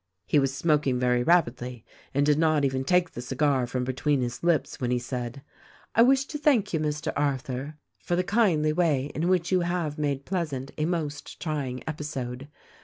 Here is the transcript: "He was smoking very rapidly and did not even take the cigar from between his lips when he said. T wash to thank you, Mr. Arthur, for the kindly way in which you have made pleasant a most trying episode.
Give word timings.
"He 0.25 0.39
was 0.39 0.51
smoking 0.51 0.97
very 0.97 1.21
rapidly 1.21 1.85
and 2.11 2.25
did 2.25 2.39
not 2.39 2.65
even 2.65 2.83
take 2.83 3.11
the 3.11 3.21
cigar 3.21 3.67
from 3.67 3.83
between 3.83 4.19
his 4.21 4.41
lips 4.43 4.81
when 4.81 4.89
he 4.89 4.97
said. 4.97 5.43
T 5.95 6.01
wash 6.01 6.25
to 6.25 6.39
thank 6.39 6.73
you, 6.73 6.79
Mr. 6.79 7.13
Arthur, 7.15 7.77
for 7.99 8.15
the 8.15 8.23
kindly 8.23 8.73
way 8.73 9.11
in 9.13 9.29
which 9.29 9.51
you 9.51 9.59
have 9.59 9.99
made 9.99 10.25
pleasant 10.25 10.71
a 10.79 10.85
most 10.85 11.39
trying 11.39 11.83
episode. 11.87 12.47